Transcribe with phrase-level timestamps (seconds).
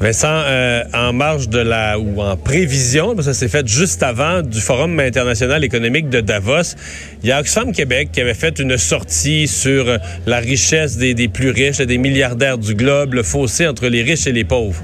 [0.00, 4.42] Vincent, euh, en marge de la ou en prévision, parce ça s'est fait juste avant
[4.42, 6.76] du Forum international économique de Davos,
[7.24, 11.14] il y a Oxfam Québec qui avait fait une sortie sur euh, la richesse des,
[11.26, 14.80] plus riches, des milliardaires du globe, le fossé entre les riches et les pauvres.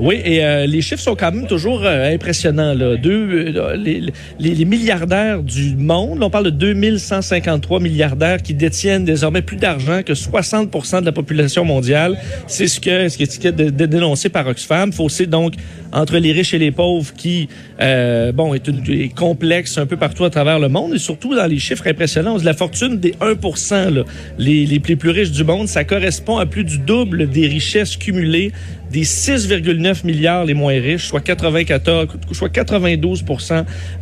[0.00, 2.74] Oui, et euh, les chiffres sont quand même toujours euh, impressionnants.
[2.74, 2.96] Là.
[2.96, 4.00] Deux, euh, les,
[4.38, 10.02] les, les, milliardaires du monde, on parle de 2153 milliardaires qui détiennent désormais plus d'argent
[10.04, 12.16] que 60 de la population mondiale.
[12.46, 14.92] C'est ce que ce qui est dénoncé par Oxfam.
[14.92, 15.54] Fossé donc
[15.92, 17.48] entre les riches et les pauvres qui,
[17.80, 21.34] euh, bon, est, une, est, complexe un peu partout à travers le monde et surtout
[21.34, 22.36] dans les chiffres impressionnants.
[22.44, 24.02] La fortune des 1 là,
[24.38, 28.52] les, les plus riches du monde, ça correspond à plus du double des richesses cumulées
[28.90, 33.24] des 6,9 milliards les moins riches, soit 94, soit 92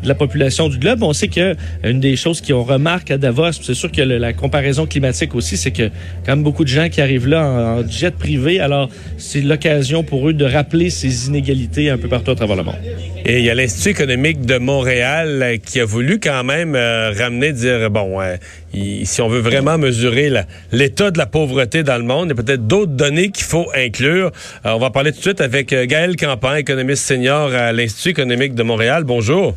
[0.02, 1.02] de la population du globe.
[1.02, 4.86] On sait que une des choses qu'on remarque à Davos, c'est sûr que la comparaison
[4.86, 5.88] climatique aussi, c'est que
[6.24, 10.28] quand même beaucoup de gens qui arrivent là en, jet privé, alors c'est l'occasion pour
[10.28, 12.76] eux de rappeler ces inégalités un peu partout à travers le monde.
[13.24, 17.10] Et il y a l'Institut économique de Montréal euh, qui a voulu quand même euh,
[17.10, 18.36] ramener, dire, bon, euh,
[18.76, 20.30] il, si on veut vraiment mesurer
[20.72, 23.66] l'état de la pauvreté dans le monde, il y a peut-être d'autres données qu'il faut
[23.74, 24.30] inclure.
[24.64, 28.62] on va parler tout de suite avec Gaël Campan, économiste senior à l'Institut économique de
[28.62, 29.04] Montréal.
[29.04, 29.54] Bonjour.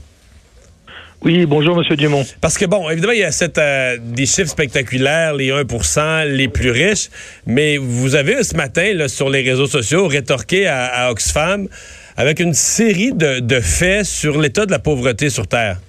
[1.22, 2.25] Oui, bonjour, Monsieur Dumont.
[2.40, 6.47] Parce que, bon, évidemment, il y a cette, euh, des chiffres spectaculaires, les 1 les
[6.47, 7.09] plus riches,
[7.45, 11.67] mais vous avez ce matin, là, sur les réseaux sociaux, rétorqué à, à Oxfam
[12.16, 15.80] avec une série de, de faits sur l'état de la pauvreté sur Terre.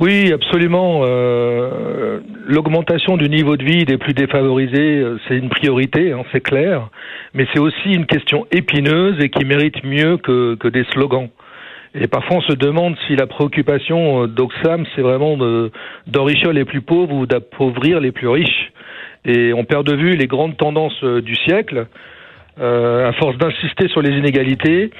[0.00, 1.02] Oui, absolument.
[1.04, 6.88] Euh, L'augmentation du niveau de vie des plus défavorisés, c'est une priorité, hein, c'est clair,
[7.32, 11.28] mais c'est aussi une question épineuse et qui mérite mieux que, que des slogans.
[11.94, 15.36] Et parfois, on se demande si la préoccupation d'Oxfam, c'est vraiment
[16.06, 18.72] d'enrichir les plus pauvres ou d'appauvrir les plus riches.
[19.24, 21.86] Et on perd de vue les grandes tendances du siècle.
[22.60, 24.90] Euh, à force d'insister sur les inégalités,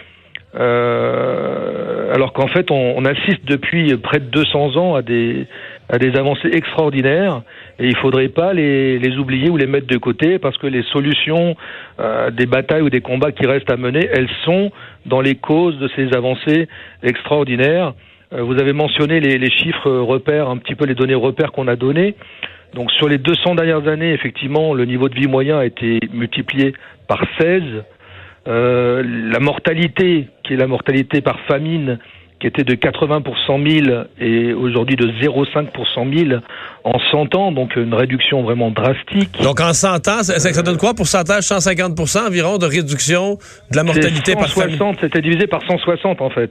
[0.59, 5.47] euh, alors qu'en fait, on, assiste depuis près de 200 ans à des,
[5.89, 7.43] à des avancées extraordinaires
[7.79, 11.57] et il faudrait pas les, oublier ou les mettre de côté parce que les solutions
[12.01, 14.73] euh, des batailles ou des combats qui restent à mener, elles sont
[15.07, 16.69] dans les causes de ces avancées
[17.03, 17.95] extraordinaires.
[18.33, 21.69] Euh, vous avez mentionné les, les, chiffres repères, un petit peu les données repères qu'on
[21.69, 22.17] a données.
[22.75, 26.73] Donc sur les 200 dernières années, effectivement, le niveau de vie moyen a été multiplié
[27.09, 27.63] par 16.
[28.49, 31.99] Euh, la mortalité, qui est la mortalité par famine,
[32.41, 36.41] qui était de 80 pour 100 000 et aujourd'hui de 0,5 pour 100 000
[36.85, 39.43] en 100 ans, donc une réduction vraiment drastique.
[39.43, 40.95] Donc en 100 ans, ça, ça donne quoi?
[40.95, 43.39] Pourcentage 150 environ de réduction
[43.71, 46.51] de la mortalité par famille C'était divisé par 160 en fait.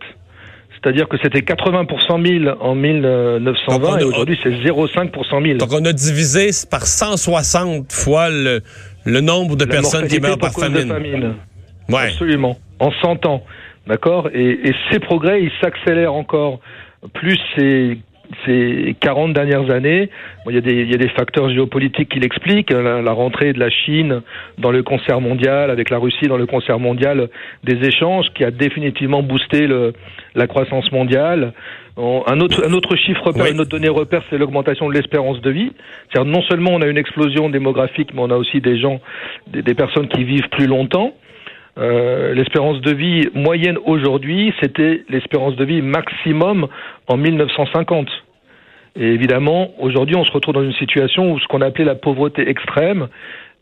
[0.82, 5.26] C'est-à-dire que c'était 80 pour 100 000 en 1920 a, et aujourd'hui c'est 0,5 pour
[5.26, 5.58] 100 000.
[5.58, 8.62] Donc on a divisé par 160 fois le,
[9.06, 10.88] le nombre de la personnes qui meurent par famine.
[10.88, 11.34] famine.
[11.90, 12.06] Ouais.
[12.06, 12.58] Absolument.
[12.80, 13.44] En 100 ans.
[13.88, 14.30] D'accord?
[14.34, 16.60] Et, et, ces progrès, ils s'accélèrent encore.
[17.14, 17.98] Plus ces,
[18.46, 20.10] ces 40 dernières années,
[20.46, 22.72] bon, il, y a des, il y a des facteurs géopolitiques qui l'expliquent.
[22.72, 24.22] La, la, rentrée de la Chine
[24.58, 27.30] dans le concert mondial, avec la Russie dans le concert mondial
[27.64, 29.94] des échanges, qui a définitivement boosté le,
[30.36, 31.54] la croissance mondiale.
[31.98, 33.52] Un autre, un autre chiffre repère, oui.
[33.52, 35.72] une autre donnée repère, c'est l'augmentation de l'espérance de vie.
[36.10, 39.02] C'est-à-dire non seulement on a une explosion démographique, mais on a aussi des gens,
[39.48, 41.14] des, des personnes qui vivent plus longtemps.
[41.80, 46.68] Euh, l'espérance de vie moyenne aujourd'hui, c'était l'espérance de vie maximum
[47.08, 48.08] en 1950.
[48.96, 52.50] Et évidemment, aujourd'hui, on se retrouve dans une situation où ce qu'on appelait la pauvreté
[52.50, 53.08] extrême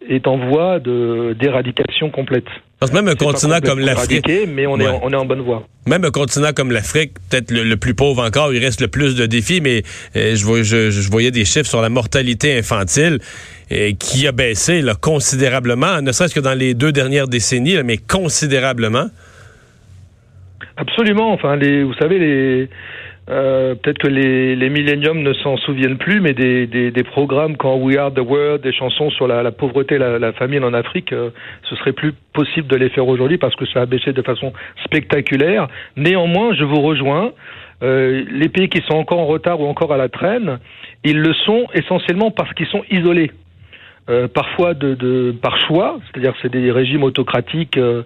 [0.07, 2.45] est en voie d'éradication complète.
[2.79, 4.29] Parce que même un continent comme l'Afrique.
[4.47, 4.83] Mais on, ouais.
[4.83, 5.63] est en, on est en bonne voie.
[5.87, 9.15] Même un continent comme l'Afrique, peut-être le, le, plus pauvre encore, il reste le plus
[9.15, 9.81] de défis, mais
[10.15, 13.17] euh, je, je, je, voyais des chiffres sur la mortalité infantile
[13.71, 17.83] euh, qui a baissé là, considérablement, ne serait-ce que dans les deux dernières décennies, là,
[17.83, 19.07] mais considérablement.
[20.77, 21.33] Absolument.
[21.33, 22.69] Enfin, les, vous savez, les.
[23.29, 27.97] Euh, peut-être que les, les milléniums ne s'en souviennent plus, mais des, programmes quand We
[27.97, 31.31] Are the World, des chansons sur la, la pauvreté, la, la, famine en Afrique, euh,
[31.63, 34.53] ce serait plus possible de les faire aujourd'hui parce que ça a baissé de façon
[34.85, 35.67] spectaculaire.
[35.95, 37.31] Néanmoins, je vous rejoins.
[37.83, 40.59] Euh, les pays qui sont encore en retard ou encore à la traîne,
[41.03, 43.31] ils le sont essentiellement parce qu'ils sont isolés.
[44.09, 48.03] Euh, parfois de, de, par choix, c'est-à-dire c'est des régimes autocratiques euh,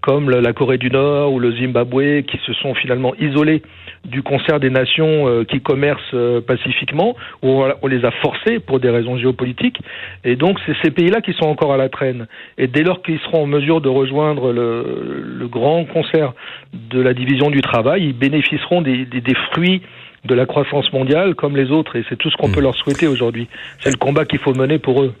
[0.00, 3.62] comme la Corée du Nord ou le Zimbabwe qui se sont finalement isolés
[4.04, 6.14] du concert des nations euh, qui commercent
[6.46, 9.78] pacifiquement, où on, les a forcés pour des raisons géopolitiques.
[10.24, 12.26] Et donc c'est ces pays-là qui sont encore à la traîne.
[12.58, 16.34] Et dès lors qu'ils seront en mesure de rejoindre le, le, grand concert
[16.72, 19.82] de la division du travail, ils bénéficieront des, des, des fruits
[20.24, 21.96] de la croissance mondiale comme les autres.
[21.96, 22.52] Et c'est tout ce qu'on mmh.
[22.52, 23.48] peut leur souhaiter aujourd'hui.
[23.80, 25.14] C'est le combat qu'il faut mener pour eux.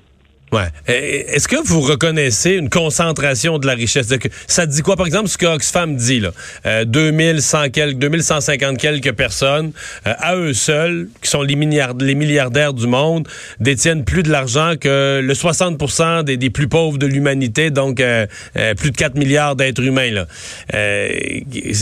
[0.54, 0.68] Ouais.
[0.86, 4.08] Est-ce que vous reconnaissez une concentration de la richesse?
[4.46, 6.30] Ça dit quoi, par exemple, ce que Oxfam dit, là?
[6.64, 9.72] Euh, 2100 quelques, 2150 quelques personnes,
[10.06, 13.26] euh, à eux seuls, qui sont les, les, milliardaires du monde,
[13.58, 18.26] détiennent plus de l'argent que le 60 des, des, plus pauvres de l'humanité, donc euh,
[18.56, 20.12] euh, plus de 4 milliards d'êtres humains.
[20.12, 20.26] Là.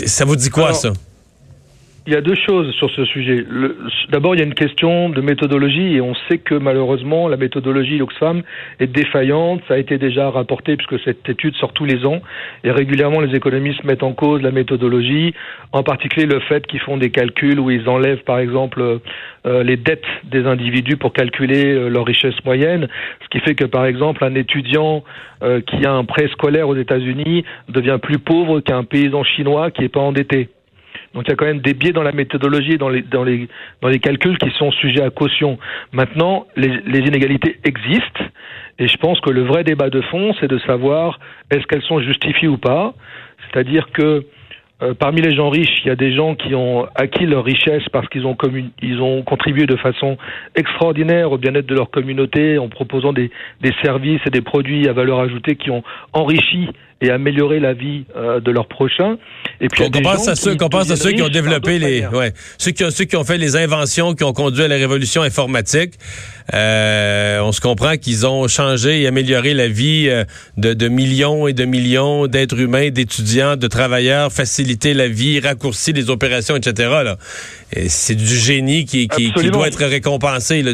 [0.06, 0.92] ça vous dit quoi, ça?
[2.04, 3.46] Il y a deux choses sur ce sujet.
[4.10, 8.02] D'abord, il y a une question de méthodologie et on sait que malheureusement la méthodologie
[8.02, 8.42] Oxfam
[8.80, 9.60] est défaillante.
[9.68, 12.20] Ça a été déjà rapporté puisque cette étude sort tous les ans
[12.64, 15.32] et régulièrement les économistes mettent en cause la méthodologie,
[15.70, 18.98] en particulier le fait qu'ils font des calculs où ils enlèvent par exemple
[19.46, 22.88] euh, les dettes des individus pour calculer euh, leur richesse moyenne,
[23.22, 25.04] ce qui fait que par exemple un étudiant
[25.44, 29.82] euh, qui a un prêt scolaire aux États-Unis devient plus pauvre qu'un paysan chinois qui
[29.82, 30.48] n'est pas endetté.
[31.14, 33.48] Donc il y a quand même des biais dans la méthodologie, dans les, dans les,
[33.80, 35.58] dans les calculs qui sont sujets à caution.
[35.92, 38.24] Maintenant, les, les inégalités existent
[38.78, 41.18] et je pense que le vrai débat de fond, c'est de savoir
[41.50, 42.94] est-ce qu'elles sont justifiées ou pas.
[43.50, 44.24] C'est-à-dire que
[44.82, 47.84] euh, parmi les gens riches, il y a des gens qui ont acquis leur richesse
[47.92, 48.36] parce qu'ils ont,
[48.82, 50.16] ils ont contribué de façon
[50.56, 53.30] extraordinaire au bien-être de leur communauté en proposant des,
[53.60, 56.68] des services et des produits à valeur ajoutée qui ont enrichi
[57.02, 59.18] et amélioré la vie euh, de leurs prochains.
[59.60, 62.70] Et puis, on pense à ceux, pense à ceux qui ont développé les, ouais, ceux
[62.70, 65.94] qui ont, ceux qui ont fait les inventions qui ont conduit à la révolution informatique.
[66.54, 70.24] Euh, on se comprend qu'ils ont changé et amélioré la vie euh,
[70.56, 75.92] de, de millions et de millions d'êtres humains, d'étudiants, de travailleurs, facilité la vie, raccourci
[75.92, 76.88] les opérations, etc.
[77.04, 77.16] Là.
[77.88, 80.62] c'est du génie qui, qui, qui doit être récompensé.
[80.62, 80.72] Là.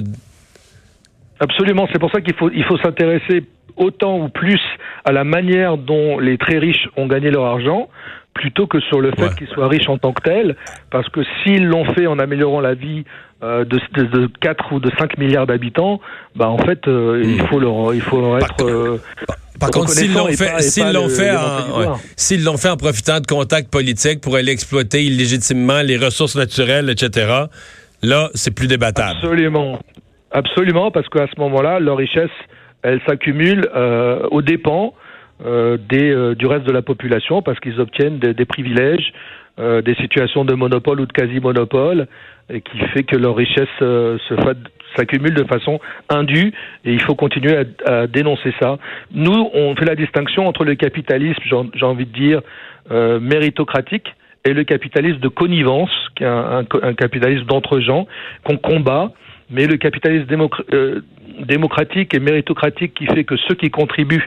[1.40, 1.88] Absolument.
[1.92, 3.44] C'est pour ça qu'il faut, il faut s'intéresser
[3.76, 4.60] autant ou plus
[5.04, 7.88] à la manière dont les très riches ont gagné leur argent
[8.38, 10.56] plutôt que sur le fait qu'ils soient riches en tant que tels,
[10.90, 13.04] parce que s'ils l'ont fait en améliorant la vie
[13.42, 16.00] euh, de, de, de, 4 ou de 5 milliards d'habitants,
[16.36, 18.64] bah en fait, euh, il faut leur, il faut leur être...
[18.64, 19.00] Euh,
[19.58, 23.26] par contre, s'ils l'ont fait, s'ils l'ont fait, en, s'ils l'ont fait en profitant de
[23.26, 27.46] contacts politiques pour aller exploiter illégitimement les ressources naturelles, etc.,
[28.02, 29.16] là, c'est plus débattable.
[29.20, 29.80] Absolument,
[30.30, 32.30] absolument, parce qu'à ce moment-là, leur richesse,
[32.82, 34.94] elle s'accumule euh, aux dépens
[35.44, 39.12] euh, des, euh, du reste de la population parce qu'ils obtiennent des, des privilèges,
[39.58, 42.06] euh, des situations de monopole ou de quasi-monopole,
[42.50, 44.34] et qui fait que leur richesse euh, se
[44.96, 46.52] s'accumule de façon indue
[46.84, 48.78] et il faut continuer à, à, dénoncer ça.
[49.12, 51.42] Nous, on fait la distinction entre le capitalisme,
[51.74, 52.40] j'ai envie de dire,
[52.90, 54.14] euh, méritocratique
[54.44, 58.06] et le capitalisme de connivence, qui est un, un, un capitalisme d'entre gens
[58.44, 59.12] qu'on combat,
[59.50, 60.26] mais le capitalisme
[60.72, 61.00] euh,
[61.46, 64.26] démocratique et méritocratique qui fait que ceux qui contribuent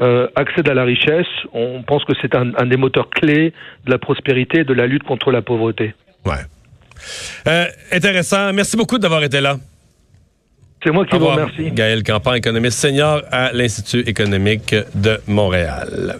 [0.00, 3.52] euh, accèdent à la richesse, on pense que c'est un, un, des moteurs clés
[3.84, 5.94] de la prospérité et de la lutte contre la pauvreté.
[6.24, 6.34] Ouais.
[7.46, 8.52] Euh, intéressant.
[8.52, 9.56] Merci beaucoup d'avoir été là.
[10.82, 11.70] C'est moi qui vous remercie.
[11.70, 16.18] Gaël Campan, économiste senior à l'Institut économique de Montréal.